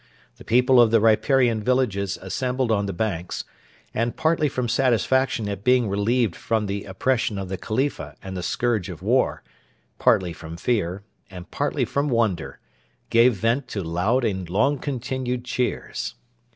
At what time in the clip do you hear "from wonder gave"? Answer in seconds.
11.85-13.35